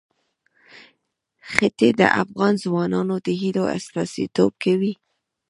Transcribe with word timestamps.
ښتې 1.51 1.89
د 1.99 2.01
افغان 2.21 2.53
ځوانانو 2.63 3.15
د 3.25 3.27
هیلو 3.41 3.63
استازیتوب 3.77 4.51
کوي. 4.63 4.93